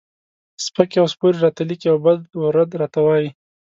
سپکې 0.65 0.97
او 1.01 1.07
سپورې 1.13 1.37
راته 1.45 1.61
لیکي 1.69 1.87
او 1.91 1.97
بد 2.05 2.21
و 2.39 2.53
رد 2.55 2.69
راته 2.81 2.99
وایي. 3.03 3.29